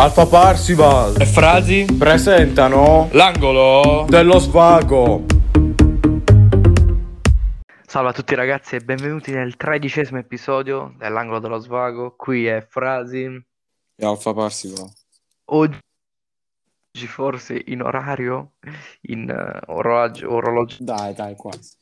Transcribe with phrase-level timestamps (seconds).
[0.00, 5.26] Alfa Parsival e Frasi presentano l'angolo dello svago.
[7.84, 12.16] Salve a tutti ragazzi e benvenuti nel tredicesimo episodio dell'angolo dello svago.
[12.16, 13.44] Qui è Frasi.
[13.94, 14.90] E Alfa Parsival.
[15.44, 15.76] Oggi
[17.06, 18.52] forse in orario,
[19.02, 20.76] in uh, orologio, orologio.
[20.80, 21.76] Dai, dai, quasi.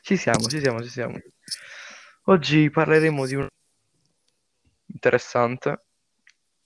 [0.00, 1.18] Ci siamo, ci siamo, ci siamo.
[2.24, 3.46] Oggi parleremo di un
[4.86, 5.85] interessante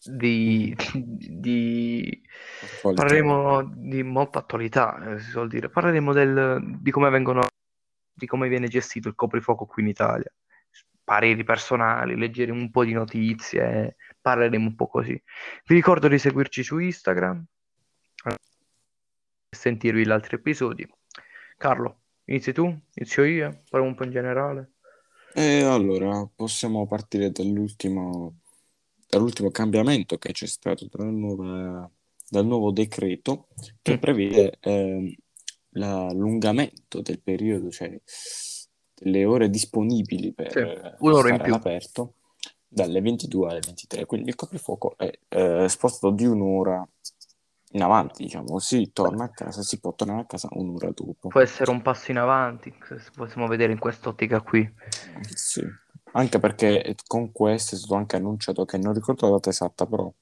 [0.02, 2.22] di, di...
[2.82, 5.68] parleremo di molta attualità, eh, si suol dire.
[5.68, 7.46] Parleremo del, di come vengono
[8.20, 10.30] di come viene gestito il coprifuoco qui in Italia.
[11.02, 15.20] Pareri personali, leggere un po' di notizie, parleremo un po' così.
[15.64, 17.44] Vi ricordo di seguirci su Instagram
[18.24, 18.36] e
[19.50, 20.86] sentirvi gli altri episodi.
[21.56, 22.66] Carlo, inizi tu?
[22.94, 23.62] Inizio io?
[23.68, 24.72] Parliamo un po' in generale.
[25.32, 28.39] E allora, possiamo partire dall'ultimo
[29.10, 31.90] dall'ultimo cambiamento che c'è stato dal nuovo,
[32.28, 33.48] dal nuovo decreto
[33.82, 33.98] che mm.
[33.98, 35.18] prevede eh,
[35.70, 38.00] l'allungamento del periodo, cioè
[38.94, 40.60] delle ore disponibili per sì,
[40.96, 42.14] stare all'aperto
[42.68, 44.06] dalle 22 alle 23.
[44.06, 46.86] Quindi il coprifuoco è eh, spostato di un'ora
[47.72, 51.28] in avanti, diciamo, si torna a casa, si può tornare a casa un'ora dopo.
[51.28, 54.68] Può essere un passo in avanti, se possiamo vedere in quest'ottica qui.
[55.34, 55.62] Sì.
[56.12, 60.12] Anche perché con questo è stato anche annunciato che non ricordo la data esatta, però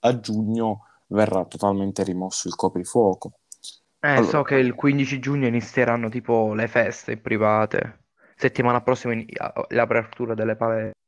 [0.00, 3.32] a giugno verrà totalmente rimosso il coprifuoco.
[4.00, 4.28] Eh, allora...
[4.28, 8.04] so che il 15 giugno inizieranno tipo le feste private.
[8.34, 9.26] Settimana prossima in...
[9.68, 10.98] l'apertura delle palestre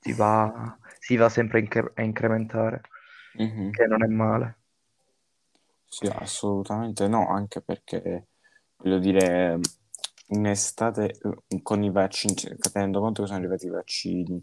[0.00, 1.92] si va, si va sempre incre...
[1.94, 2.82] a incrementare,
[3.40, 3.70] mm-hmm.
[3.70, 4.56] che non è male.
[5.84, 8.28] Sì, assolutamente no, anche perché
[8.76, 9.58] voglio dire
[10.28, 14.42] in estate eh, con i vaccini, cioè, tenendo conto che sono arrivati i vaccini,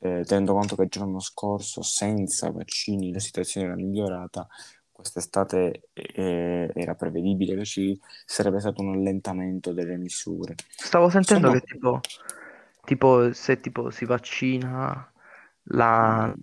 [0.00, 4.46] eh, tenendo conto che il giorno scorso senza vaccini la situazione era migliorata,
[4.90, 10.54] quest'estate eh, era prevedibile che ci sarebbe stato un allentamento delle misure.
[10.68, 11.58] Stavo sentendo Sono...
[11.60, 12.00] che tipo,
[12.84, 15.12] tipo, se tipo si vaccina
[15.70, 16.34] la,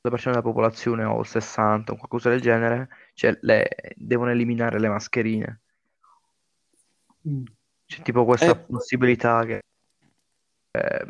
[0.00, 4.80] la persona della popolazione o il 60 o qualcosa del genere, cioè le, devono eliminare
[4.80, 5.60] le mascherine.
[7.28, 7.44] Mm.
[7.94, 9.60] C'è tipo questa Eh, possibilità che
[10.72, 11.06] è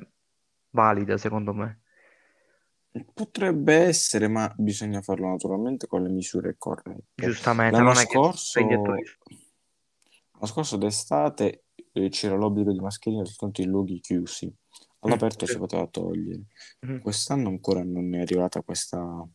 [0.71, 1.81] valida, secondo me.
[3.15, 7.07] potrebbe essere, ma bisogna farlo naturalmente con le misure corrette.
[7.15, 9.03] Giustamente, L'anno non è che scorso, l'anno
[10.43, 14.55] scorso d'estate eh, c'era l'obbligo di mascherina soltanto in luoghi chiusi.
[15.01, 16.43] All'aperto si poteva togliere.
[16.81, 17.01] Mhm.
[17.01, 19.27] Quest'anno ancora non è arrivata questa,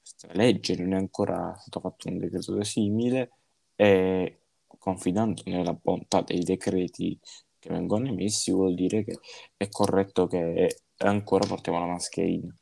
[0.00, 3.32] questa legge, non è ancora stato fatto un decreto simile
[3.74, 4.40] e
[4.78, 7.18] confidando nella bontà dei decreti
[7.58, 9.18] che vengono emessi, vuol dire che
[9.56, 12.54] è corretto che ancora portiamo la mascherina.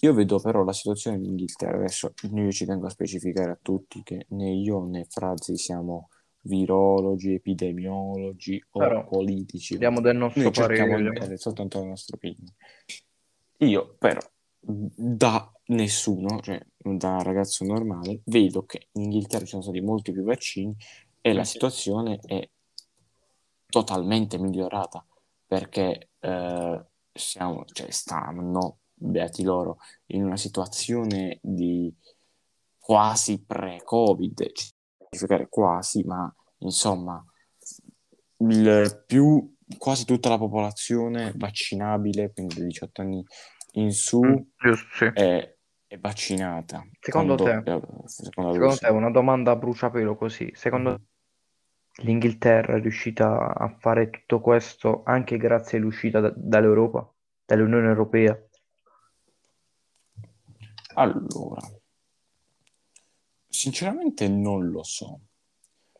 [0.00, 4.02] Io vedo però la situazione in Inghilterra, adesso io ci tengo a specificare a tutti
[4.04, 6.08] che né io né Frazzi siamo
[6.42, 9.76] virologi, epidemiologi o però politici.
[9.76, 11.36] Diamo del nostro Noi parere.
[11.36, 12.54] soltanto la nostra opinione.
[13.58, 14.20] Io però
[14.60, 20.22] da nessuno, cioè da ragazzo normale, vedo che in Inghilterra ci sono stati molti più
[20.22, 20.74] vaccini
[21.20, 22.48] e la situazione è
[23.66, 25.04] totalmente migliorata
[25.46, 31.92] perché eh, siamo, cioè, stanno, beati loro, in una situazione di
[32.78, 34.52] quasi pre-Covid,
[35.10, 37.24] significare quasi, ma insomma,
[38.38, 43.24] il più, quasi tutta la popolazione vaccinabile, quindi dai 18 anni
[43.72, 45.04] in su, mm, sì.
[45.12, 45.56] è,
[45.86, 46.86] è, vaccinata.
[47.00, 51.09] Secondo Quando, te, eh, secondo, secondo te, una domanda a bruciapelo così, secondo te
[52.02, 57.12] L'Inghilterra è riuscita a fare tutto questo anche grazie all'uscita da- dall'Europa,
[57.44, 58.38] dall'Unione Europea.
[60.94, 61.60] Allora,
[63.48, 65.20] sinceramente non lo so.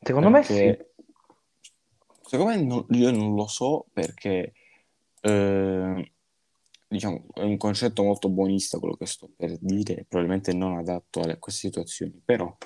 [0.00, 0.77] Secondo me sì.
[2.22, 4.53] Secondo me non- io non lo so perché,
[5.21, 6.12] eh,
[6.89, 11.36] diciamo, è un concetto molto buonista quello che sto per dire, probabilmente non adatto a
[11.36, 12.57] queste situazioni, però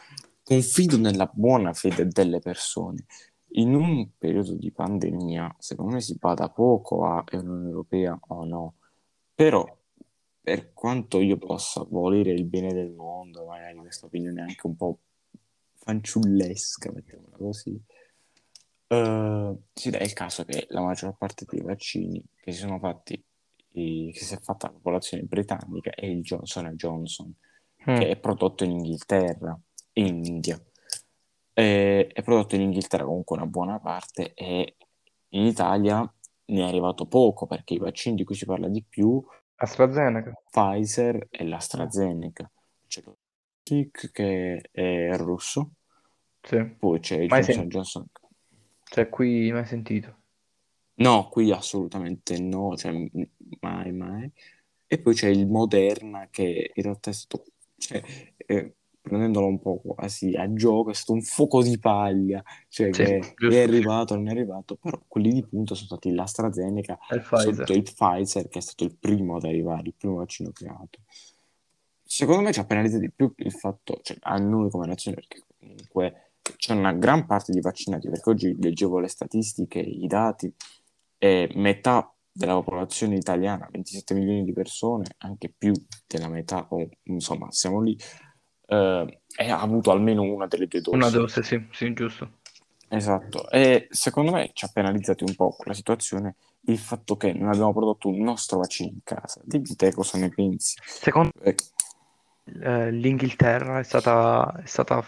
[0.44, 3.06] confido nella buona fede delle persone.
[3.56, 8.74] In un periodo di pandemia, secondo me si bada poco a Unione Europea o no,
[9.34, 9.64] però
[10.40, 14.76] per quanto io possa volere il bene del mondo, magari questa opinione è anche un
[14.76, 14.98] po'
[15.76, 17.80] fanciullesca, mettiamola così,
[18.88, 23.22] uh, si dà il caso che la maggior parte dei vaccini che si sono fatti,
[23.72, 27.32] che si è fatta la popolazione britannica è il Johnson Johnson,
[27.88, 27.96] mm.
[27.96, 29.58] che è prodotto in Inghilterra
[29.94, 30.60] in India.
[31.52, 34.76] Eh, è prodotto in Inghilterra comunque una buona parte e
[35.30, 36.00] in Italia
[36.46, 39.22] ne è arrivato poco perché i vaccini di cui si parla di più
[39.56, 40.32] AstraZeneca.
[40.50, 42.50] Pfizer e l'AstraZeneca.
[42.86, 45.70] C'è Sputnik che è russo,
[46.42, 46.62] Sì.
[46.64, 48.06] poi c'è il Johnson sen- Johnson.
[48.84, 50.16] Cioè, qui mai sentito.
[50.96, 52.92] No, qui assolutamente no, cioè,
[53.60, 54.30] mai, mai.
[54.86, 57.44] E poi c'è il Moderna che in realtà è stato,
[57.76, 58.02] cioè,
[58.36, 58.74] eh,
[59.04, 63.48] prendendolo un po' quasi a gioco, è stato un fuoco di paglia, cioè Sì, che
[63.48, 67.70] è arrivato, non è arrivato, però quelli di punta sono stati l'AstraZeneca il Pfizer.
[67.70, 71.00] il Pfizer, che è stato il primo ad arrivare, il primo vaccino creato.
[72.02, 75.42] Secondo me ci ha penalizzato di più il fatto, cioè a noi come nazione, perché
[75.58, 80.50] comunque c'è una gran parte di vaccinati, perché oggi leggevo le statistiche, i dati,
[81.18, 85.72] e metà della popolazione italiana, 27 milioni di persone, anche più
[86.06, 87.96] della metà, o insomma siamo lì,
[88.66, 90.96] eh, ha avuto almeno una delle due dosi.
[90.96, 92.38] Una dose, sì, sì, giusto.
[92.88, 97.48] Esatto, e secondo me ci ha penalizzati un po' quella situazione il fatto che non
[97.48, 99.40] abbiamo prodotto un nostro vaccino in casa.
[99.44, 100.78] Dimmi te cosa ne pensi.
[100.82, 101.54] Secondo Eh,
[102.62, 105.04] eh, l'Inghilterra è stata, è stata,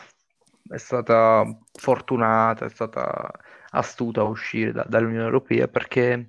[0.68, 3.30] è stata fortunata, è stata
[3.70, 6.28] astuta a uscire da- dall'Unione Europea perché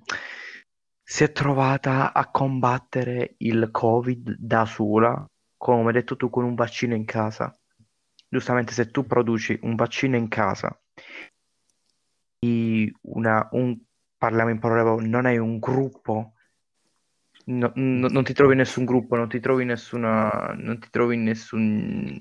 [1.02, 5.26] si è trovata a combattere il Covid da sola,
[5.58, 7.54] come hai detto tu, con un vaccino in casa.
[8.28, 10.80] Giustamente, se tu produci un vaccino in casa,
[13.02, 13.78] una, un,
[14.16, 16.34] parliamo in parole, non hai un gruppo,
[17.46, 20.88] no- no- non ti trovi in nessun gruppo, non ti trovi in nessuna, non ti
[20.90, 22.18] trovi in nessun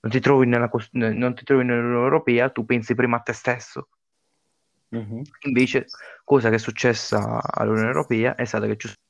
[0.00, 3.88] non ti trovi nella, non ti trovi nell'Unione Europea, tu pensi prima a te stesso.
[4.92, 5.22] mhm.
[5.46, 5.86] Invece,
[6.24, 9.00] cosa che è successa all'Unione Europea è stata che giust-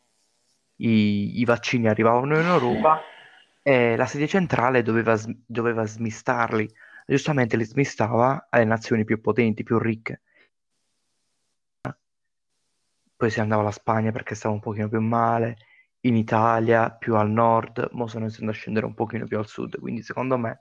[0.84, 3.02] i, i vaccini arrivavano in Europa
[3.62, 6.68] e la sede centrale doveva, doveva smistarli.
[7.06, 10.22] Giustamente li smistava alle nazioni più potenti, più ricche.
[13.16, 15.56] Poi si andava alla Spagna perché stava un pochino più male,
[16.00, 19.78] in Italia più al nord, mo stanno iniziando a scendere un pochino più al sud.
[19.78, 20.58] Quindi secondo me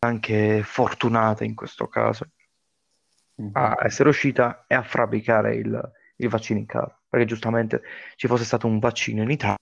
[0.00, 2.30] anche fortunata in questo caso
[3.38, 3.50] Mhm.
[3.52, 6.97] a essere uscita e a fabbricare il, il vaccino in casa.
[7.08, 7.82] Perché giustamente
[8.16, 9.56] ci fosse stato un vaccino in Italia,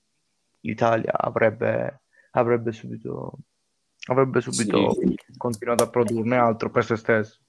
[0.61, 2.03] l'Italia avrebbe,
[2.33, 3.39] avrebbe subito,
[4.09, 7.41] avrebbe subito Sì, continuato a produrne altro per se stesso.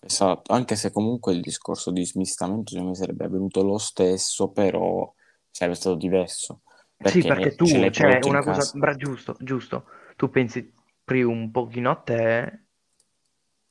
[0.00, 5.12] esatto, anche se comunque il discorso di smistamento secondo me sarebbe avvenuto lo stesso, però
[5.50, 6.62] sarebbe stato diverso,
[7.00, 8.72] Sì, perché perché ce tu, cioè, una cosa, casa.
[8.72, 10.72] bra- giusto, giusto, tu pensi
[11.04, 12.64] prima un pochino a te,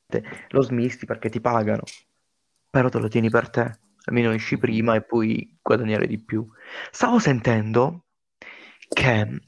[0.08, 1.84] te- lo smisti perché ti pagano,
[2.70, 6.48] però te lo tieni per te, almeno esci prima e puoi guadagnare di più.
[6.92, 8.06] Stavo sentendo
[8.90, 9.42] che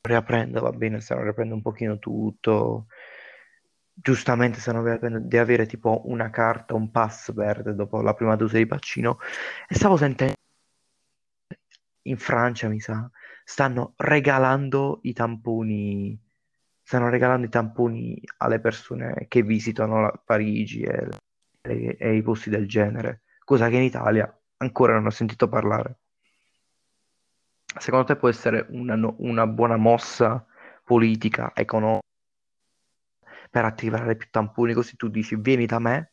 [0.00, 2.86] riaprendo, va bene, stanno riaprendo un pochino tutto,
[3.92, 8.58] giustamente stanno riaprendo di avere tipo una carta, un pass verde dopo la prima dose
[8.58, 9.18] di vaccino,
[9.68, 10.34] e stavo sentendo
[12.02, 13.10] in Francia, mi sa,
[13.44, 16.18] stanno regalando i tamponi,
[16.82, 21.08] stanno regalando i tamponi alle persone che visitano Parigi e,
[21.62, 26.00] e- e i posti del genere, cosa che in Italia ancora non ho sentito parlare.
[27.78, 30.46] Secondo te può essere una, una buona mossa
[30.84, 32.04] politica, economica,
[33.50, 36.12] per attivare più tamponi, così tu dici vieni da me,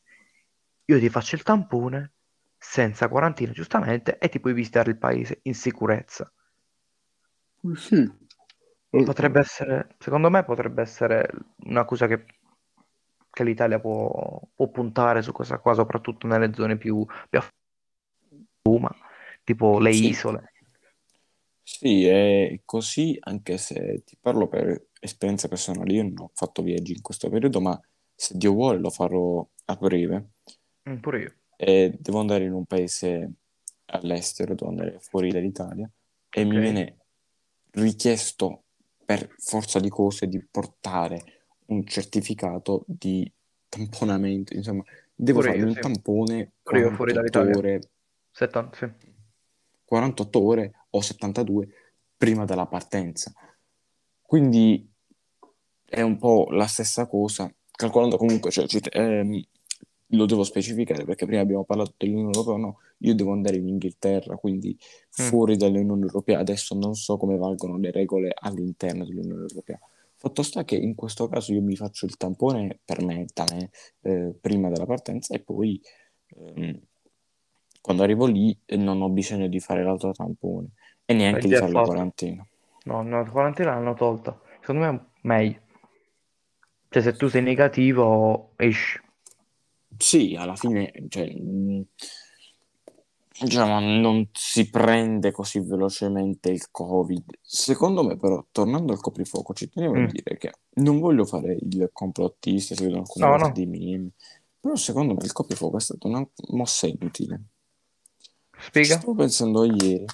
[0.86, 2.14] io ti faccio il tampone
[2.58, 6.32] senza quarantina, giustamente, e ti puoi visitare il paese in sicurezza.
[7.74, 8.10] Sì.
[8.90, 11.30] Potrebbe essere, secondo me, potrebbe essere
[11.66, 12.35] una cosa che,
[13.36, 17.40] che l'Italia può, può puntare su questa qua, soprattutto nelle zone più, più
[18.64, 18.90] Roma,
[19.44, 20.08] tipo le Sì.
[20.08, 20.54] isole.
[21.62, 26.94] Sì, è così, anche se ti parlo per esperienza personale, io non ho fatto viaggi
[26.94, 27.80] in questo periodo, ma
[28.16, 30.30] se Dio vuole lo farò a breve
[30.88, 31.34] Mm, pure io.
[31.58, 33.32] e devo andare in un paese
[33.88, 35.90] all'estero, devo andare fuori dall'Italia
[36.30, 36.62] e mi Ok.
[36.62, 36.98] viene
[37.72, 38.66] richiesto
[39.04, 41.35] per forza di cose di portare
[41.68, 43.30] un certificato di
[43.70, 45.80] tamponamento, insomma, devo Pure io, un sì.
[45.80, 47.58] tampone Pure io fuori 48 dall'Italia.
[47.58, 47.90] ore
[48.32, 48.92] 70, sì.
[49.86, 51.68] 48 ore o 72
[52.18, 53.34] prima della partenza.
[54.22, 54.90] Quindi
[55.86, 59.42] è un po' la stessa cosa, calcolando comunque, cioè, ci- ehm,
[60.10, 64.36] lo devo specificare perché prima abbiamo parlato dell'Unione Europea, no, io devo andare in Inghilterra,
[64.38, 65.26] quindi Mm.
[65.28, 69.80] fuori dall'Unione Europea, adesso non so come valgono le regole all'interno dell'Unione Europea.
[70.18, 73.70] Fatto sta che in questo caso io mi faccio il tampone per me, da me,
[74.02, 75.80] eh, prima della partenza e poi
[76.28, 76.80] ehm,
[77.82, 80.70] quando arrivo lì eh, non ho bisogno di fare l'altro tampone
[81.06, 82.48] e neanche L'hai di fare la quarantena.
[82.86, 84.40] No, no, la quarantena l'hanno tolta.
[84.62, 85.60] Secondo me è meglio.
[86.90, 89.00] Cioè, se tu sei negativo, esci.
[89.98, 91.88] Sì, alla fine, cioè, mh,
[93.42, 97.40] diciamo, non si prende così velocemente il Covid.
[97.42, 100.04] Secondo me, però, tornando al coprifuoco, ci tenevo mm.
[100.04, 103.52] a dire che non voglio fare il complottista, si vedono alcune no, no.
[103.52, 104.10] di meme,
[104.60, 107.42] però secondo me il coprifuoco è stata una mossa inutile.
[108.58, 108.98] Spiega.
[108.98, 110.06] Stavo pensando ieri,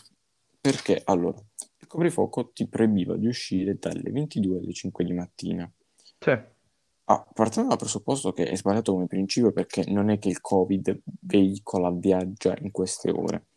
[0.59, 1.37] perché allora,
[1.79, 5.71] il coprifuoco ti proibiva di uscire dalle 22 alle 5 di mattina.
[6.19, 6.37] Sì.
[7.05, 11.01] Ah, partendo dal presupposto che è sbagliato come principio perché non è che il Covid
[11.21, 13.47] veicola, viaggia in queste ore.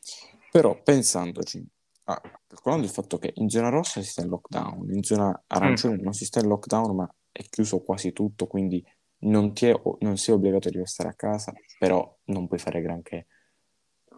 [0.51, 1.65] Però pensandoci,
[2.05, 5.97] ah, calcolando il fatto che in zona rossa si sta in lockdown, in zona arancione
[5.97, 6.03] mm.
[6.03, 8.85] non si sta in lockdown ma è chiuso quasi tutto, quindi
[9.25, 13.27] non, ti è, non sei obbligato di restare a casa, però non puoi fare granché.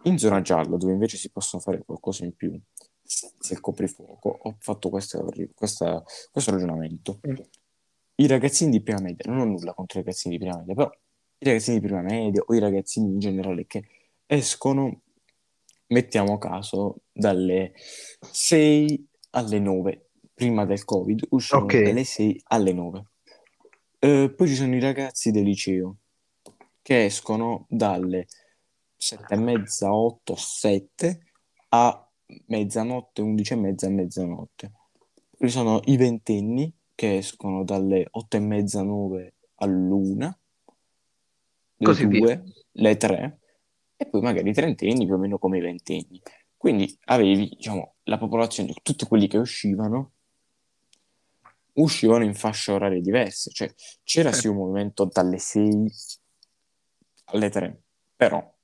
[0.03, 2.59] In zona gialla, dove invece si possono fare qualcosa in più,
[3.03, 5.23] senza il coprifuoco, ho fatto questa,
[5.55, 7.19] questa, questo ragionamento.
[8.19, 10.91] I ragazzini di prima media, non ho nulla contro i ragazzini di prima media, però
[11.37, 13.87] i ragazzini di prima media o i ragazzini in generale che
[14.25, 15.01] escono,
[15.87, 17.73] mettiamo caso, dalle
[18.19, 21.83] 6 alle 9, prima del Covid, uscivano okay.
[21.83, 23.05] dalle 6 alle 9.
[23.99, 25.97] Eh, poi ci sono i ragazzi del liceo
[26.81, 28.25] che escono dalle
[28.95, 31.19] 7 e mezza, 8, 7
[31.69, 32.09] a
[32.47, 34.71] mezzanotte, 11 e mezza a mezzanotte.
[35.37, 40.35] Poi sono i ventenni che escono dalle 8 e mezza, 9 all'una,
[41.75, 42.43] le Così 2, via.
[42.71, 43.39] le 3,
[43.95, 46.19] e poi magari i trentenni più o meno come i ventenni.
[46.57, 50.13] Quindi avevi, diciamo, la popolazione, tutti quelli che uscivano,
[51.73, 53.71] uscivano in fasce orarie diverse, cioè
[54.03, 55.91] c'era sì un movimento dalle 6
[57.25, 57.81] alle 3,
[58.15, 58.55] però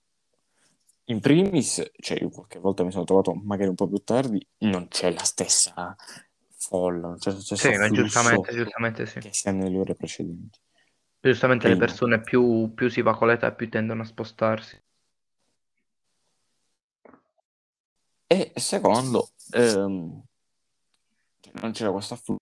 [1.06, 4.88] in primis, cioè io qualche volta mi sono trovato magari un po' più tardi, non
[4.88, 5.96] c'è la stessa
[6.68, 9.20] folla, non c'è Sì, ma giustamente, giustamente sì.
[9.20, 10.60] che sia nelle ore precedenti.
[11.20, 14.82] Giustamente le persone più, più si va con l'età più tendono a spostarsi.
[18.28, 20.24] E secondo, ehm,
[21.54, 22.42] non c'era questa affluenza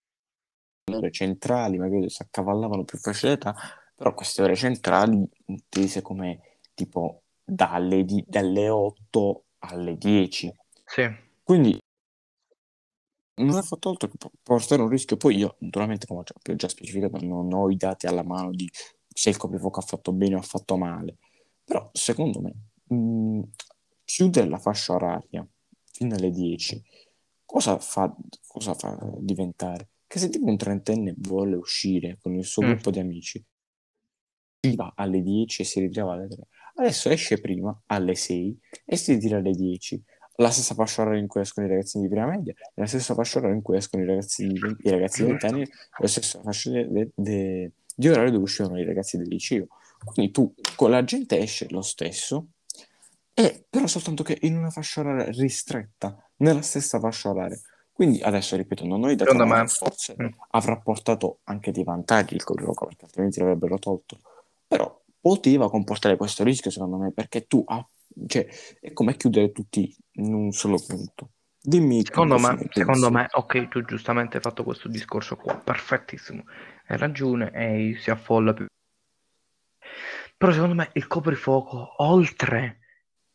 [0.89, 3.55] le ore centrali, magari si accavallavano più facilità,
[3.95, 10.53] però queste ore centrali intese come tipo dalle, di- dalle 8 alle 10.
[10.85, 11.07] Sì.
[11.43, 11.77] Quindi
[13.43, 15.17] non ha fatto altro che portare un rischio.
[15.17, 18.69] Poi io, naturalmente, come ho già specificato, non ho i dati alla mano di
[19.07, 21.17] se il coprifuoco ha fatto bene o ha fatto male.
[21.63, 23.41] Però, secondo me, mh,
[24.03, 25.47] chiudere la fascia oraria
[25.91, 26.81] fino alle 10,
[27.45, 28.15] cosa fa,
[28.47, 29.89] cosa fa diventare?
[30.07, 32.67] Che se tipo un trentenne vuole uscire con il suo mm.
[32.67, 33.45] gruppo di amici,
[34.75, 36.47] va alle 10 e si ritrova alle 3.
[36.75, 40.03] Adesso esce prima alle 6 e si ritira alle 10
[40.35, 43.39] la stessa fascia oraria in cui escono i ragazzini di prima media, la stessa fascia
[43.39, 46.69] oraria in cui escono i ragazzi di, i ragazzi di 20 anni, la stessa fascia
[46.69, 49.67] de, de, di orario dove uscivano i ragazzi del liceo.
[50.03, 52.47] Quindi tu con la gente esce lo stesso,
[53.33, 57.59] e, però soltanto che in una fascia oraria ristretta, nella stessa fascia oraria.
[57.91, 60.27] Quindi adesso ripeto, non ho idea, ma forse mm.
[60.51, 64.19] avrà portato anche dei vantaggi il coprifuoco, perché altrimenti l'avrebbero tolto.
[64.67, 67.87] Però poteva comportare questo rischio, secondo me, perché tu a
[68.27, 68.47] cioè,
[68.79, 71.31] è come chiudere tutti in un solo punto.
[71.63, 72.03] Dimmi.
[72.03, 76.43] Secondo me, secondo me, ok, tu giustamente hai fatto questo discorso qua, perfettissimo,
[76.87, 78.65] hai ragione e si affolla più.
[80.37, 82.79] Però secondo me il coprifuoco, oltre,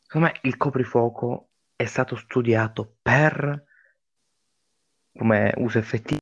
[0.02, 3.64] secondo me il coprifuoco è stato studiato per,
[5.16, 6.18] come uso effettivo,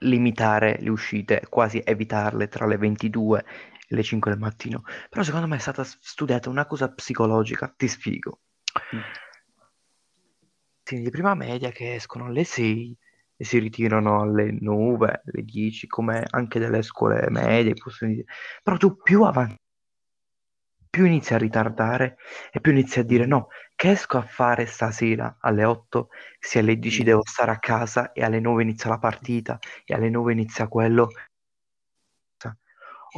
[0.00, 3.44] limitare le uscite, quasi evitarle tra le 22
[3.88, 4.82] le 5 del mattino.
[5.08, 8.40] Però secondo me è stata studiata una cosa psicologica, ti spiego.
[8.94, 9.00] Mm.
[11.02, 12.96] Di prima media che escono alle 6
[13.36, 17.74] e si ritirano alle 9, alle 10, come anche delle scuole medie.
[18.62, 19.60] Però tu più avanti,
[20.90, 22.16] più inizi a ritardare
[22.50, 26.08] e più inizi a dire no, che esco a fare stasera alle 8,
[26.40, 27.04] se alle 10 mm.
[27.04, 31.10] devo stare a casa e alle 9 inizia la partita e alle 9 inizia quello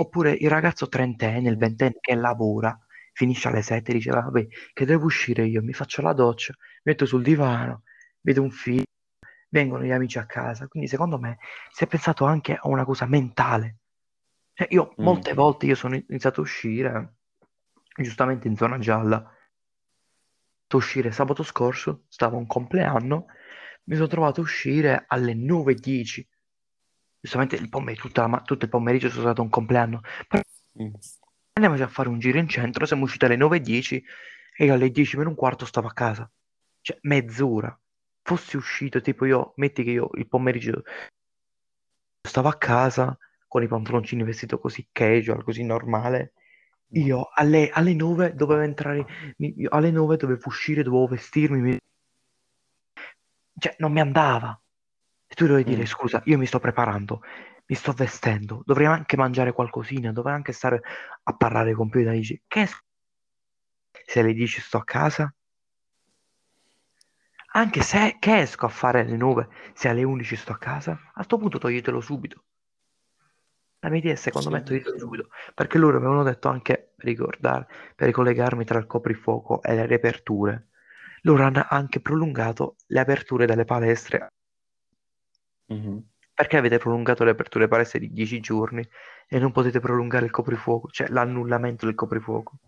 [0.00, 2.78] Oppure il ragazzo trentenne, il ventenne che lavora,
[3.12, 6.54] finisce alle 7 e dice vabbè che devo uscire io, mi faccio la doccia,
[6.84, 7.82] metto sul divano,
[8.22, 8.82] vedo un film,
[9.50, 10.68] vengono gli amici a casa.
[10.68, 11.38] Quindi secondo me
[11.70, 13.76] si è pensato anche a una cosa mentale.
[14.54, 15.04] Cioè, io mm.
[15.04, 17.16] molte volte io sono iniziato a uscire,
[17.94, 23.26] giustamente in zona gialla, a uscire sabato scorso, stavo un compleanno,
[23.84, 26.24] mi sono trovato a uscire alle 9.10
[27.20, 30.00] giustamente il pomeriggio, la, tutto il pomeriggio sono stato un compleanno.
[30.28, 30.42] Però
[30.82, 30.92] mm.
[31.52, 34.02] andiamoci a fare un giro in centro, siamo usciti alle 9.10
[34.56, 36.30] e io alle 10 meno un quarto stavo a casa.
[36.80, 37.78] Cioè, mezz'ora.
[38.22, 40.82] Fossi uscito, tipo io, metti che io il pomeriggio
[42.22, 43.16] stavo a casa
[43.48, 46.34] con i pantaloncini vestito così casual, così normale,
[46.92, 49.06] io alle, alle 9 dovevo entrare,
[49.68, 51.78] alle 9 dovevo uscire, dovevo vestirmi, mi...
[53.58, 54.58] cioè non mi andava.
[55.32, 55.84] E tu dovevi dire, Mm.
[55.84, 57.22] scusa, io mi sto preparando,
[57.66, 60.80] mi sto vestendo, dovrei anche mangiare qualcosina, dovrei anche stare
[61.22, 62.42] a parlare con più amici.
[62.48, 62.66] Che
[64.06, 65.32] se alle 10 sto a casa?
[67.52, 71.12] Anche se che esco a fare alle 9, se alle 11 sto a casa, a
[71.12, 72.44] questo punto toglietelo subito.
[73.82, 74.64] La mia idea è secondo me Sì.
[74.64, 79.76] toglietelo subito, perché loro avevano detto anche, per ricordare, per ricollegarmi tra il coprifuoco e
[79.76, 80.70] le riaperture,
[81.22, 84.32] loro hanno anche prolungato le aperture delle palestre.
[85.70, 86.02] Mhm.
[86.34, 88.86] Perché avete prolungato le aperture palestre di 10 giorni
[89.28, 92.58] e non potete prolungare il coprifuoco, cioè l'annullamento del coprifuoco?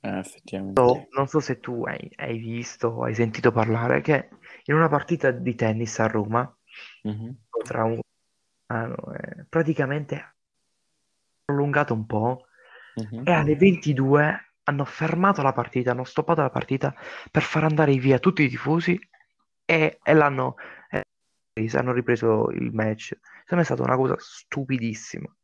[0.00, 0.80] Eh, effettivamente.
[0.80, 4.28] So- non so se tu hai, hai visto o hai sentito parlare che
[4.64, 6.56] in una partita di tennis a Roma,
[7.02, 7.36] Mhm.
[7.64, 8.00] tra un,
[8.66, 10.34] hanno, eh, praticamente
[11.44, 12.46] prolungato un po'
[12.94, 13.22] Mhm.
[13.24, 16.94] e alle 22 hanno fermato la partita, hanno stoppato la partita
[17.30, 18.98] per far andare via tutti i tifosi
[19.72, 20.56] e, e l'hanno
[20.90, 23.16] eh, hanno ripreso il match.
[23.42, 25.34] Secondo me è stata una cosa stupidissima.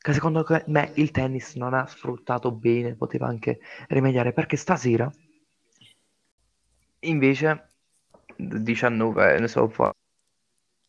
[0.00, 5.10] Che secondo me il tennis non ha sfruttato bene, poteva anche rimediare perché stasera
[7.00, 7.72] invece
[8.36, 9.92] 19, ne so, fa-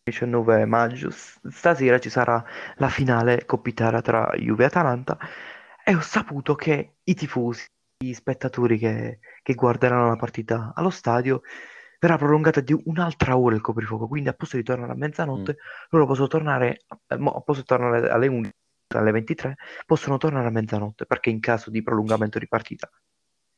[0.03, 2.43] 19 maggio, stasera ci sarà
[2.77, 5.17] la finale Coppa Italia tra Juve e Atalanta
[5.83, 7.65] e ho saputo che i tifosi,
[7.97, 11.41] gli spettatori che, che guarderanno la partita allo stadio
[11.99, 15.57] verrà prolungata di un'altra ora il coprifuoco, quindi a posto di tornare a mezzanotte,
[15.89, 18.53] loro possono tornare, eh, mo- possono tornare alle 11,
[18.95, 22.89] alle 23, possono tornare a mezzanotte perché in caso di prolungamento di partita.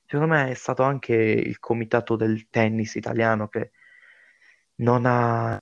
[0.05, 3.71] Secondo me è stato anche il comitato del tennis italiano che
[4.77, 5.57] non ha,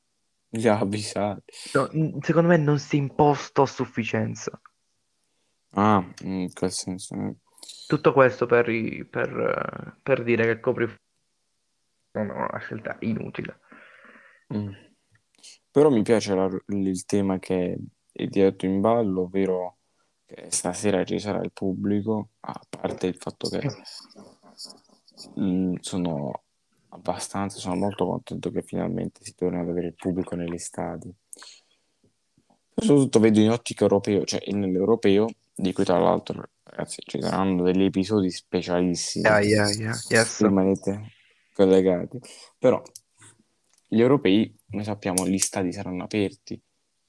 [0.52, 1.52] Li ha avvisati.
[1.74, 4.60] no, secondo me non si è imposto a sufficienza.
[5.72, 7.36] Ah, in quel senso.
[7.86, 8.66] Tutto questo per,
[9.08, 11.08] per, per dire che il coprifuoco
[12.28, 13.60] è una scelta inutile.
[14.54, 14.72] Mm.
[15.72, 17.78] Però mi piace la- il tema che
[18.12, 19.78] è diretto in ballo, ovvero
[20.26, 23.68] che stasera ci sarà il pubblico, a parte il fatto che
[25.40, 26.44] mm, sono
[26.90, 31.14] abbastanza, sono molto contento che finalmente si torni ad avere il pubblico negli stadi.
[32.76, 37.84] Soprattutto vedo in ottica europeo, cioè nell'europeo, di cui tra l'altro, ragazzi, ci saranno degli
[37.84, 39.26] episodi specialissimi.
[39.26, 40.42] Yeah, yeah, yeah, yes.
[40.42, 41.12] Rimanete
[41.64, 42.20] collegati.
[42.58, 42.82] Però
[43.88, 46.60] gli europei, noi sappiamo, gli stadi saranno aperti.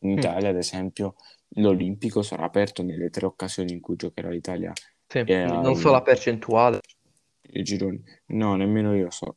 [0.02, 0.16] In Mm.
[0.18, 1.14] Italia, ad esempio,
[1.56, 4.72] l'Olimpico sarà aperto nelle tre occasioni in cui giocherà l'Italia
[5.06, 6.80] Sì, non so la percentuale.
[7.52, 8.02] ai gironi.
[8.28, 9.36] No, nemmeno io so.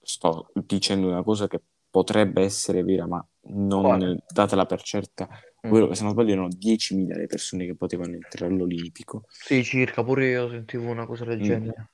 [0.00, 4.22] Sto dicendo una cosa che potrebbe essere vera, ma non Quale?
[4.32, 5.26] datela per certa.
[5.66, 5.70] Mm.
[5.70, 9.24] Ovvero che se non sbaglio erano 10.000 le persone che potevano entrare all'Olimpico.
[9.28, 11.42] Sì, circa, pure io sentivo una cosa del Mm.
[11.42, 11.88] genere.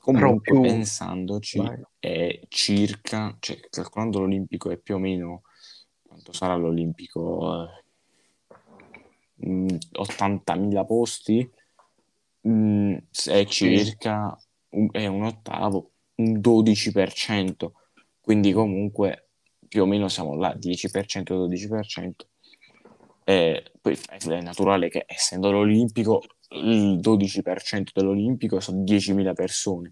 [0.00, 1.80] Comunque più- pensandoci Vai.
[1.98, 5.42] è circa, cioè calcolando l'Olimpico è più o meno
[6.02, 11.50] quanto sarà l'Olimpico eh, mm, 80.000 posti
[12.48, 14.36] Mm, è circa
[14.70, 17.74] un, è un ottavo un 12%
[18.20, 19.28] quindi comunque
[19.68, 22.28] più o meno siamo là 10% 12%
[23.22, 26.20] e poi è naturale che essendo l'Olimpico
[26.54, 29.90] il 12% dell'Olimpico sono 10.000 persone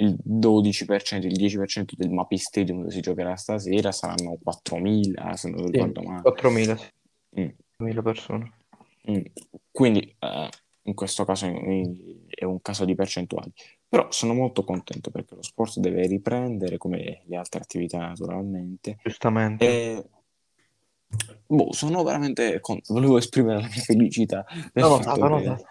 [0.00, 5.66] il 12%, il 10% del Mapi Stadium dove si giocherà stasera saranno 4.000 se non
[5.66, 6.88] Sì, ricordo male 4.000, sì,
[7.40, 7.48] Mm.
[7.78, 8.52] 4.000 persone.
[9.10, 9.20] Mm.
[9.70, 10.48] Quindi eh,
[10.82, 13.52] in questo caso è un caso di percentuali.
[13.88, 18.98] Però sono molto contento perché lo sport deve riprendere come le altre attività naturalmente.
[19.02, 19.64] Giustamente.
[19.66, 20.04] E
[21.46, 25.64] boh, sono veramente con- volevo esprimere la mia felicità del No, fatto notato, che, notato.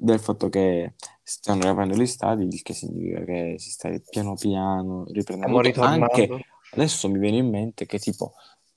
[0.00, 5.04] Del fatto che stanno riaprendo gli stadi, il che significa che si sta piano piano
[5.10, 5.82] riprendendo.
[5.82, 6.28] Anche
[6.70, 8.34] adesso mi viene in mente che tipo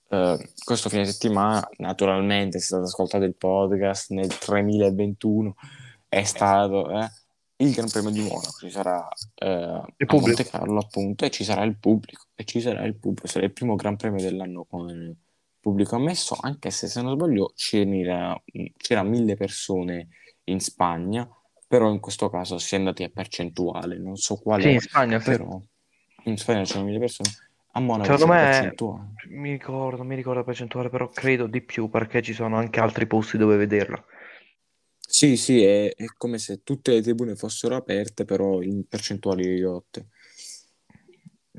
[0.10, 5.56] eh, questo fine settimana naturalmente se state ascoltato il podcast nel 3021
[6.08, 7.10] è stato eh,
[7.58, 10.28] il Gran Premio di Monaco ci sarà eh, a pubblico.
[10.28, 13.54] Monte Carlo appunto e ci sarà il pubblico e ci sarà il pubblico sarà il
[13.54, 15.16] primo Gran Premio dell'anno con il
[15.62, 18.36] pubblico ammesso anche se se non sbaglio c'era,
[18.78, 20.10] c'era mille persone
[20.46, 21.28] in Spagna
[21.68, 25.20] però in questo caso si è andati a percentuale non so quale Sì, in Spagna,
[25.20, 25.32] sì.
[25.32, 25.62] però
[26.26, 27.30] in Spagna c'erano mille persone
[27.74, 31.48] a Monaco Secondo sono me, percentuali mi ricordo, non mi ricordo la percentuale, però credo
[31.48, 34.04] di più perché ci sono anche altri posti dove vederla.
[35.08, 40.08] Sì, sì, è, è come se tutte le tribune fossero aperte, però in percentuali ridotte.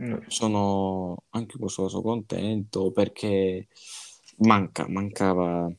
[0.01, 0.15] Mm.
[0.27, 3.69] Sono anche in questo caso contento perché
[4.39, 5.71] manca, mancava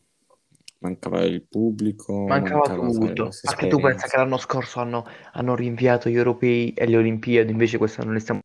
[0.84, 3.30] mancava il pubblico, mancava, mancava tutto.
[3.43, 7.78] Anche tu pensa che l'anno scorso hanno, hanno, rinviato gli europei e le Olimpiadi, invece
[7.78, 8.41] quest'anno ne stiamo...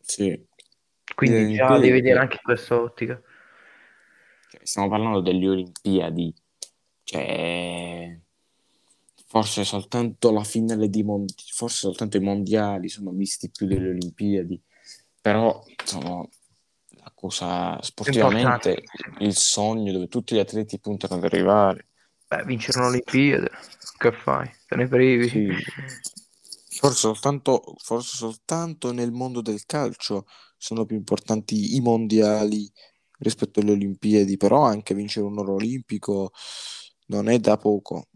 [0.00, 0.46] Sì.
[1.14, 3.20] Quindi già devi vedere anche questa ottica.
[4.48, 6.32] Cioè, stiamo parlando delle Olimpiadi,
[7.02, 8.18] cioè
[9.30, 14.60] forse soltanto la finale di mondiali, forse soltanto i mondiali sono visti più delle Olimpiadi,
[15.20, 16.28] però sono
[16.96, 18.82] la cosa sportivamente
[19.20, 21.90] il sogno dove tutti gli atleti puntano ad arrivare.
[22.26, 23.50] Beh, vincere un'Olimpiade,
[23.98, 24.50] che fai?
[24.66, 25.28] Te ne privi?
[25.28, 25.48] Sì.
[26.78, 32.68] Forse soltanto, forse soltanto nel mondo del calcio sono più importanti i mondiali
[33.18, 36.32] rispetto alle Olimpiadi, però anche vincere un oro olimpico
[37.06, 38.06] non è da poco.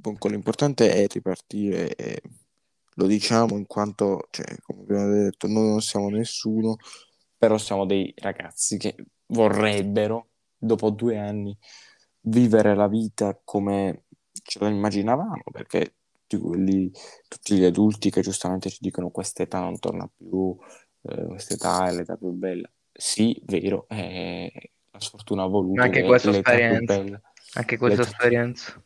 [0.00, 2.22] Comunque l'importante è ripartire e
[2.94, 6.76] lo diciamo in quanto, cioè, come abbiamo detto, noi non siamo nessuno,
[7.36, 8.94] però siamo dei ragazzi che
[9.26, 11.56] vorrebbero, dopo due anni,
[12.22, 15.94] vivere la vita come ce la immaginavamo, perché
[16.26, 16.90] tutti, quelli,
[17.28, 20.56] tutti gli adulti che giustamente ci dicono questa età non torna più,
[21.02, 22.70] eh, questa età è l'età più bella.
[22.92, 27.20] Sì, vero, eh, la sfortuna ha voluto anche questa esperienza.
[27.54, 28.82] Anche questa esperienza.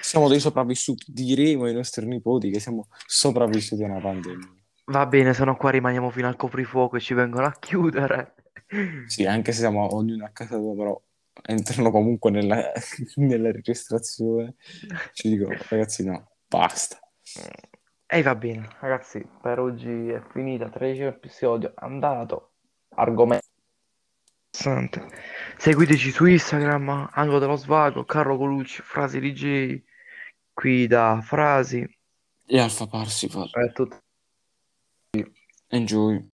[0.00, 4.54] Siamo dei sopravvissuti, diremo ai nostri nipoti che siamo sopravvissuti a una pandemia.
[4.86, 8.34] Va bene, se no qua rimaniamo fino al coprifuoco e ci vengono a chiudere.
[9.06, 11.00] Sì, anche se siamo ognuno a casa tua, però
[11.42, 12.72] entrano comunque nella,
[13.16, 14.56] nella registrazione.
[15.12, 16.98] Ci dicono, ragazzi, no, basta.
[18.06, 20.68] E va bene, ragazzi, per oggi è finita.
[20.68, 22.50] 13 episodio andato.
[22.94, 23.51] Argomento
[24.52, 25.08] interessante.
[25.56, 29.82] Seguiteci su Instagram, Angolo dello Svago, Carlo Colucci, Frasi DJ,
[30.52, 31.88] qui da Frasi.
[32.46, 33.48] E Alfa Parsifal.
[33.50, 33.98] È tutto.
[35.68, 36.31] Enjoy.